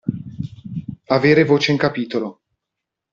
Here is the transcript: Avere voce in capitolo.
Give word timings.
Avere 1.09 1.43
voce 1.43 1.71
in 1.71 1.77
capitolo. 1.77 2.39